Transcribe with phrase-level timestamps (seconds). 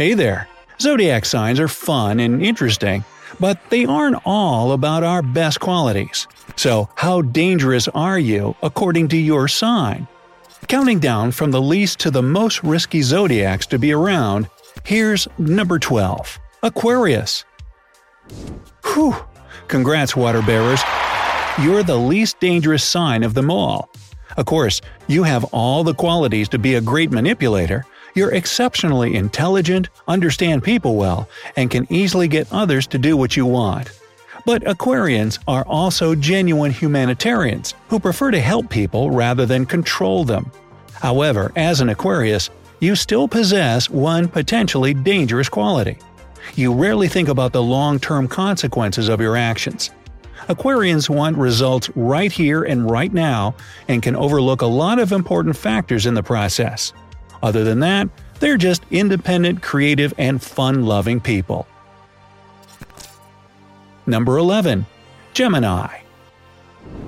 [0.00, 0.48] Hey there!
[0.80, 3.04] Zodiac signs are fun and interesting,
[3.38, 6.26] but they aren't all about our best qualities.
[6.56, 10.08] So, how dangerous are you according to your sign?
[10.68, 14.48] Counting down from the least to the most risky zodiacs to be around,
[14.84, 17.44] here's number 12 Aquarius.
[18.86, 19.14] Whew!
[19.68, 20.80] Congrats, water bearers.
[21.60, 23.90] You're the least dangerous sign of them all.
[24.38, 27.84] Of course, you have all the qualities to be a great manipulator,
[28.20, 31.26] you're exceptionally intelligent, understand people well,
[31.56, 33.90] and can easily get others to do what you want.
[34.44, 40.52] But Aquarians are also genuine humanitarians who prefer to help people rather than control them.
[40.92, 45.96] However, as an Aquarius, you still possess one potentially dangerous quality.
[46.56, 49.90] You rarely think about the long term consequences of your actions.
[50.48, 53.54] Aquarians want results right here and right now
[53.88, 56.92] and can overlook a lot of important factors in the process.
[57.42, 61.66] Other than that, they're just independent, creative, and fun loving people.
[64.06, 64.86] Number 11.
[65.34, 66.00] Gemini.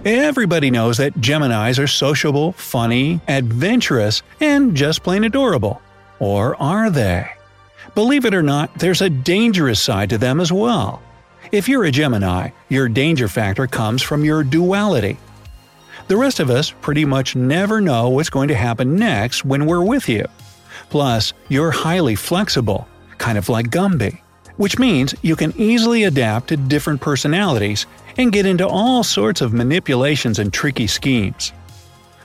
[0.05, 5.81] Everybody knows that Geminis are sociable, funny, adventurous, and just plain adorable.
[6.19, 7.31] Or are they?
[7.95, 11.03] Believe it or not, there's a dangerous side to them as well.
[11.51, 15.19] If you're a Gemini, your danger factor comes from your duality.
[16.13, 19.83] The rest of us pretty much never know what's going to happen next when we're
[19.83, 20.27] with you.
[20.91, 22.87] Plus, you're highly flexible,
[23.17, 24.21] kind of like Gumby,
[24.59, 27.87] which means you can easily adapt to different personalities
[28.19, 31.55] and get into all sorts of manipulations and tricky schemes.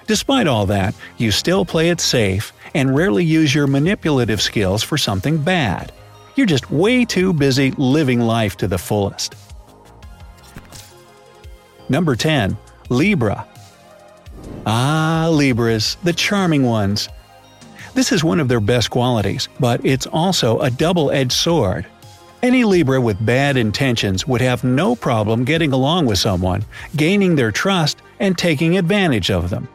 [0.05, 4.97] Despite all that, you still play it safe and rarely use your manipulative skills for
[4.97, 5.93] something bad.
[6.35, 9.33] You're just way too busy living life to the fullest.
[11.87, 12.57] Number 10.
[12.89, 13.46] Libra.
[14.69, 17.07] Ah, Libras, the charming ones.
[17.93, 21.85] This is one of their best qualities, but it's also a double edged sword.
[22.43, 26.65] Any Libra with bad intentions would have no problem getting along with someone,
[26.97, 29.69] gaining their trust, and taking advantage of them.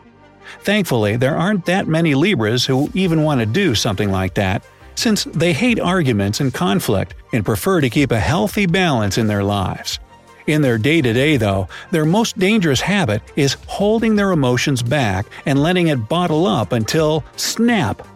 [0.60, 4.62] Thankfully, there aren't that many Libras who even want to do something like that,
[4.94, 9.42] since they hate arguments and conflict and prefer to keep a healthy balance in their
[9.42, 9.98] lives.
[10.47, 15.26] In their day to day, though, their most dangerous habit is holding their emotions back
[15.47, 18.06] and letting it bottle up until snap.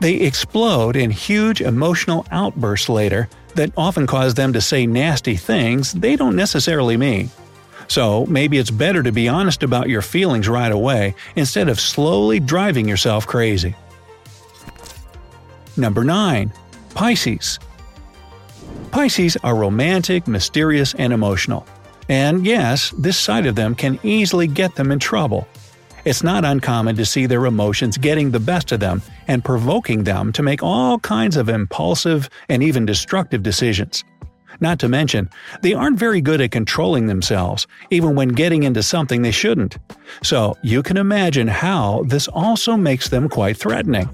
[0.00, 5.92] They explode in huge emotional outbursts later that often cause them to say nasty things
[5.92, 7.30] they don't necessarily mean.
[7.88, 12.40] So maybe it's better to be honest about your feelings right away instead of slowly
[12.40, 13.74] driving yourself crazy.
[15.76, 16.52] Number 9.
[16.94, 17.58] Pisces.
[18.96, 21.66] Pisces are romantic, mysterious, and emotional.
[22.08, 25.46] And yes, this side of them can easily get them in trouble.
[26.06, 30.32] It's not uncommon to see their emotions getting the best of them and provoking them
[30.32, 34.02] to make all kinds of impulsive and even destructive decisions.
[34.60, 35.28] Not to mention,
[35.60, 39.76] they aren't very good at controlling themselves, even when getting into something they shouldn't.
[40.22, 44.08] So you can imagine how this also makes them quite threatening.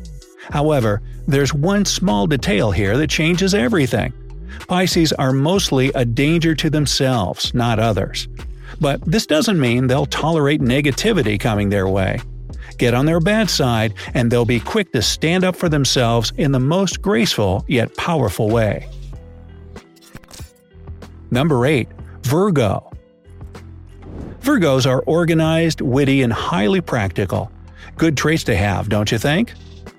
[0.51, 4.13] However, there's one small detail here that changes everything.
[4.69, 8.29] Pisces are mostly a danger to themselves, not others.
[8.81, 12.21] But this doesn't mean they'll tolerate negativity coming their way.
[12.79, 16.53] Get on their bad side, and they'll be quick to stand up for themselves in
[16.53, 18.89] the most graceful yet powerful way.
[21.31, 21.89] Number 8.
[22.23, 22.91] Virgo.
[24.41, 27.51] Virgos are organized, witty, and highly practical.
[27.97, 29.53] Good traits to have, don't you think?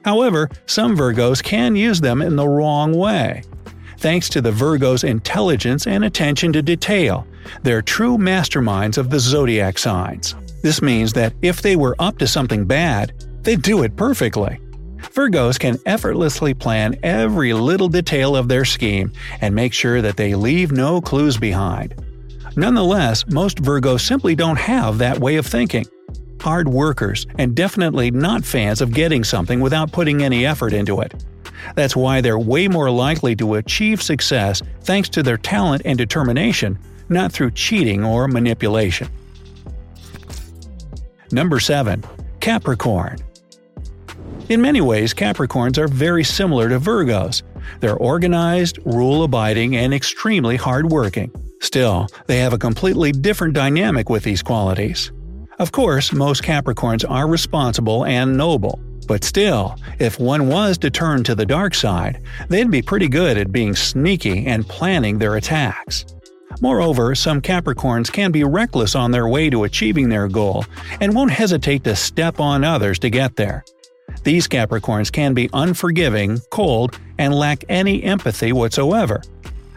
[0.03, 3.43] However, some Virgos can use them in the wrong way.
[4.03, 7.25] Thanks to the Virgo's intelligence and attention to detail,
[7.61, 10.35] they're true masterminds of the zodiac signs.
[10.61, 13.13] This means that if they were up to something bad,
[13.43, 14.59] they'd do it perfectly.
[14.97, 20.35] Virgos can effortlessly plan every little detail of their scheme and make sure that they
[20.35, 21.95] leave no clues behind.
[22.57, 25.85] Nonetheless, most Virgos simply don't have that way of thinking.
[26.41, 31.23] Hard workers, and definitely not fans of getting something without putting any effort into it.
[31.75, 36.77] That's why they're way more likely to achieve success thanks to their talent and determination,
[37.09, 39.09] not through cheating or manipulation.
[41.31, 42.03] Number 7.
[42.39, 43.17] Capricorn.
[44.49, 47.43] In many ways, Capricorns are very similar to Virgos.
[47.79, 51.31] They're organized, rule abiding, and extremely hardworking.
[51.61, 55.11] Still, they have a completely different dynamic with these qualities.
[55.59, 58.79] Of course, most Capricorns are responsible and noble.
[59.03, 63.37] But still, if one was to turn to the dark side, they'd be pretty good
[63.37, 66.05] at being sneaky and planning their attacks.
[66.61, 70.65] Moreover, some Capricorns can be reckless on their way to achieving their goal
[71.01, 73.63] and won't hesitate to step on others to get there.
[74.23, 79.21] These Capricorns can be unforgiving, cold, and lack any empathy whatsoever.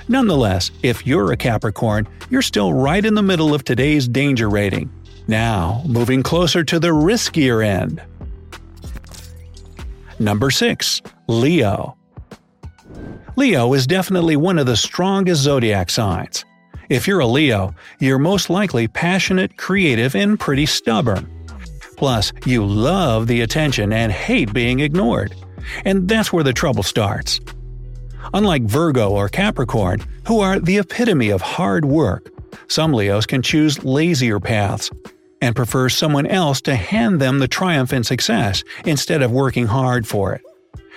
[0.09, 4.91] Nonetheless, if you're a Capricorn, you're still right in the middle of today's danger rating.
[5.27, 8.01] Now, moving closer to the riskier end.
[10.19, 11.03] Number 6.
[11.29, 11.97] Leo.
[13.37, 16.45] Leo is definitely one of the strongest zodiac signs.
[16.89, 21.31] If you're a Leo, you're most likely passionate, creative, and pretty stubborn.
[21.97, 25.35] Plus, you love the attention and hate being ignored.
[25.85, 27.41] And that's where the trouble starts.
[28.33, 32.31] Unlike Virgo or Capricorn, who are the epitome of hard work,
[32.69, 34.91] some Leos can choose lazier paths
[35.41, 40.07] and prefer someone else to hand them the triumph and success instead of working hard
[40.07, 40.43] for it.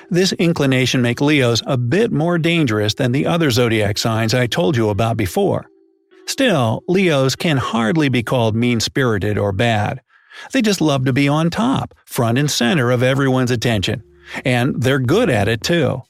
[0.09, 4.75] This inclination makes Leos a bit more dangerous than the other zodiac signs I told
[4.75, 5.68] you about before.
[6.25, 10.01] Still, Leos can hardly be called mean spirited or bad.
[10.51, 14.03] They just love to be on top, front and center of everyone's attention.
[14.45, 16.03] And they're good at it too.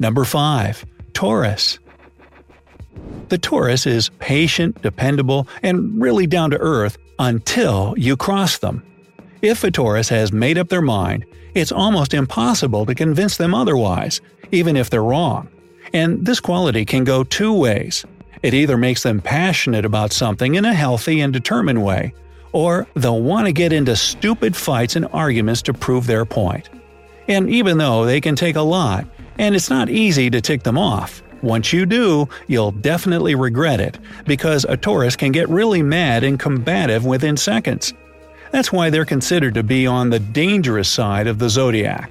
[0.00, 0.84] Number 5.
[1.12, 1.78] Taurus.
[3.28, 8.82] The Taurus is patient, dependable, and really down to earth until you cross them.
[9.42, 11.24] If a Taurus has made up their mind,
[11.54, 14.20] it's almost impossible to convince them otherwise,
[14.52, 15.48] even if they're wrong.
[15.92, 18.04] And this quality can go two ways.
[18.42, 22.12] It either makes them passionate about something in a healthy and determined way,
[22.52, 26.68] or they'll want to get into stupid fights and arguments to prove their point.
[27.28, 29.06] And even though they can take a lot,
[29.38, 33.98] and it's not easy to tick them off, once you do, you'll definitely regret it,
[34.26, 37.92] because a Taurus can get really mad and combative within seconds.
[38.50, 42.10] That's why they're considered to be on the dangerous side of the zodiac.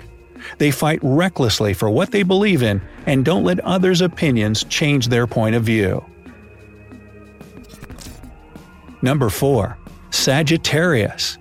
[0.57, 5.25] They fight recklessly for what they believe in and don't let others' opinions change their
[5.25, 6.03] point of view.
[9.01, 9.77] Number 4.
[10.11, 11.37] Sagittarius.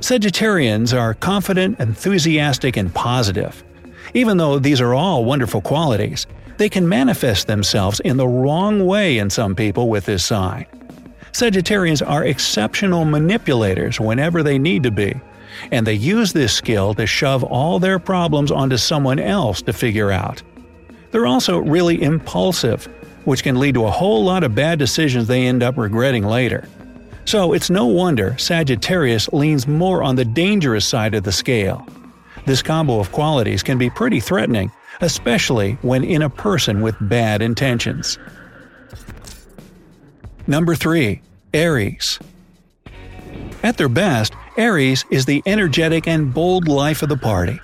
[0.00, 3.64] Sagittarians are confident, enthusiastic, and positive.
[4.14, 6.26] Even though these are all wonderful qualities,
[6.58, 10.66] they can manifest themselves in the wrong way in some people with this sign.
[11.32, 15.14] Sagittarians are exceptional manipulators whenever they need to be,
[15.70, 20.10] and they use this skill to shove all their problems onto someone else to figure
[20.10, 20.42] out.
[21.10, 22.86] They're also really impulsive,
[23.24, 26.68] which can lead to a whole lot of bad decisions they end up regretting later.
[27.24, 31.86] So it's no wonder Sagittarius leans more on the dangerous side of the scale.
[32.46, 37.42] This combo of qualities can be pretty threatening, especially when in a person with bad
[37.42, 38.18] intentions.
[40.46, 41.20] Number 3.
[41.54, 42.18] Aries.
[43.62, 47.60] At their best, Aries is the energetic and bold life of the party.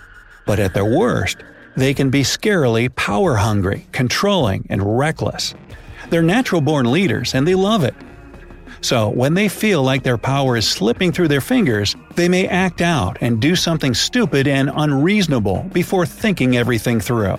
[0.46, 1.38] But at their worst,
[1.76, 5.54] they can be scarily power hungry, controlling, and reckless.
[6.10, 7.94] They're natural born leaders and they love it.
[8.84, 12.82] So, when they feel like their power is slipping through their fingers, they may act
[12.82, 17.38] out and do something stupid and unreasonable before thinking everything through.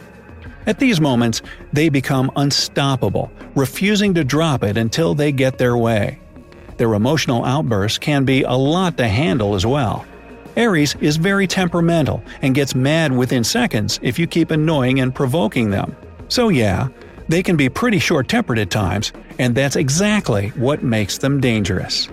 [0.65, 6.17] At these moments, they become unstoppable, refusing to drop it until they get their way.
[6.77, 10.03] Their emotional outbursts can be a lot to handle as well.
[10.55, 15.69] Aries is very temperamental and gets mad within seconds if you keep annoying and provoking
[15.69, 15.95] them.
[16.27, 16.87] So, yeah,
[17.27, 22.09] they can be pretty short tempered at times, and that's exactly what makes them dangerous.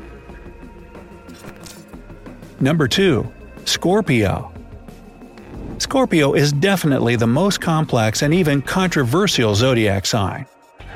[2.61, 3.31] Number 2.
[3.65, 4.53] Scorpio.
[5.79, 10.47] Scorpio is definitely the most complex and even controversial zodiac sign.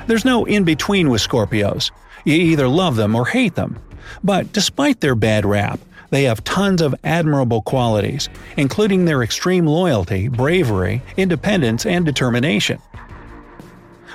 [0.07, 1.91] There's no in between with Scorpios.
[2.25, 3.79] You either love them or hate them.
[4.23, 5.81] But despite their bad rap,
[6.11, 12.79] they have tons of admirable qualities, including their extreme loyalty, bravery, independence, and determination.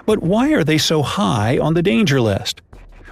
[0.06, 2.62] But why are they so high on the danger list?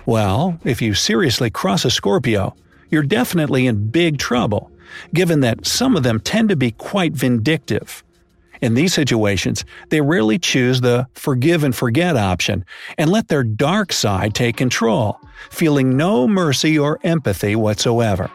[0.06, 2.56] Well, if you seriously cross a Scorpio,
[2.90, 4.72] you're definitely in big trouble,
[5.14, 8.04] given that some of them tend to be quite vindictive.
[8.62, 12.66] In these situations, they rarely choose the forgive and forget option
[12.98, 15.20] and let their dark side take control,
[15.50, 18.30] feeling no mercy or empathy whatsoever.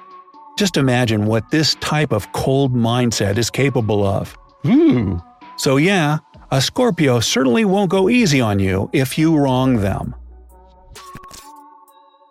[0.56, 4.32] Just imagine what this type of cold mindset is capable of.
[4.62, 5.18] Hmm.
[5.56, 6.18] So, yeah,
[6.54, 10.14] A Scorpio certainly won't go easy on you if you wrong them.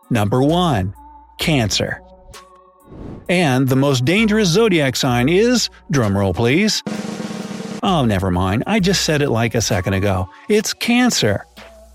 [0.10, 0.94] Number 1.
[1.40, 2.02] Cancer.
[3.28, 6.82] And the most dangerous zodiac sign is, drumroll please.
[7.84, 10.30] Oh, never mind, I just said it like a second ago.
[10.48, 11.46] It's Cancer.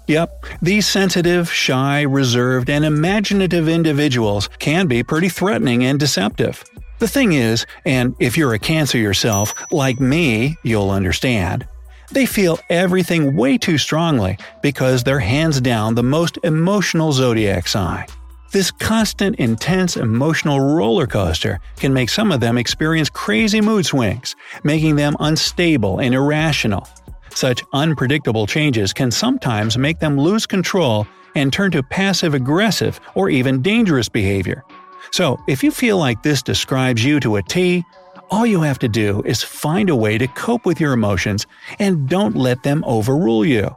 [0.07, 6.63] Yep, these sensitive, shy, reserved, and imaginative individuals can be pretty threatening and deceptive.
[6.99, 11.67] The thing is, and if you're a Cancer yourself, like me, you'll understand,
[12.11, 18.07] they feel everything way too strongly because they're hands down the most emotional zodiac sign.
[18.51, 24.35] This constant, intense emotional roller coaster can make some of them experience crazy mood swings,
[24.65, 26.89] making them unstable and irrational.
[27.35, 33.29] Such unpredictable changes can sometimes make them lose control and turn to passive aggressive or
[33.29, 34.65] even dangerous behavior.
[35.11, 37.85] So, if you feel like this describes you to a T,
[38.31, 41.47] all you have to do is find a way to cope with your emotions
[41.79, 43.75] and don't let them overrule you.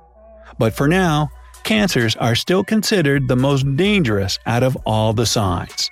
[0.58, 1.30] But for now,
[1.64, 5.90] cancers are still considered the most dangerous out of all the signs.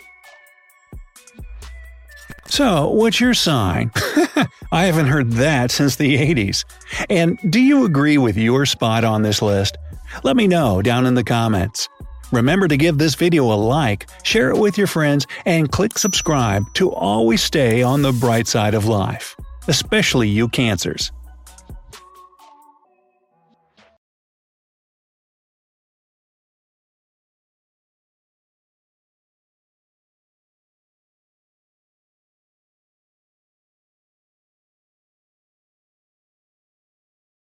[2.48, 3.92] So, what's your sign?
[4.72, 6.66] I haven't heard that since the 80s.
[7.10, 9.78] And do you agree with your spot on this list?
[10.24, 11.88] Let me know down in the comments.
[12.32, 16.72] Remember to give this video a like, share it with your friends, and click subscribe
[16.76, 19.36] to always stay on the bright side of life,
[19.68, 21.12] especially you cancers.